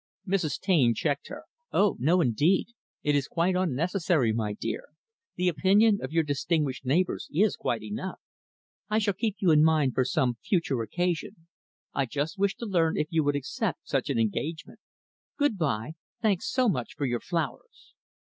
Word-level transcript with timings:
Mrs. 0.27 0.59
Taine 0.59 0.95
checked 0.95 1.27
her, 1.27 1.43
"Oh, 1.71 1.95
no, 1.99 2.21
indeed. 2.21 2.69
It 3.03 3.13
is 3.15 3.27
quite 3.27 3.55
unnecessary, 3.55 4.33
my 4.33 4.53
dear. 4.53 4.85
The 5.35 5.47
opinion 5.47 5.99
of 6.01 6.11
your 6.11 6.23
distinguished 6.23 6.83
neighbors 6.87 7.29
is 7.31 7.55
quite 7.55 7.83
enough. 7.83 8.19
I 8.89 8.97
shall 8.97 9.13
keep 9.13 9.35
you 9.37 9.51
in 9.51 9.63
mind 9.63 9.93
for 9.93 10.03
some 10.03 10.39
future 10.43 10.81
occasion. 10.81 11.45
I 11.93 12.07
just 12.07 12.39
wished 12.39 12.57
to 12.61 12.65
learn 12.65 12.97
if 12.97 13.09
you 13.11 13.23
would 13.23 13.35
accept 13.35 13.87
such 13.87 14.09
an 14.09 14.17
engagement. 14.17 14.79
Good 15.37 15.55
by. 15.59 15.91
Thanks 16.19 16.49
so 16.49 16.67
much 16.67 16.95
for 16.95 17.05
your 17.05 17.19
flowers." 17.19 17.93